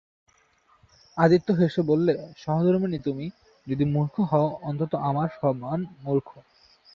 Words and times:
আদিত্য 1.17 1.47
হেসে 1.51 1.81
বললে, 1.81 2.13
সহধর্মিণী 2.37 2.99
তুমি, 2.99 3.25
যদি 3.67 3.83
মুর্খ 3.85 4.15
হও 4.31 4.47
অন্তত 4.61 4.91
আমার 5.01 5.29
সমান 5.41 5.79
মুর্খ। 6.03 6.29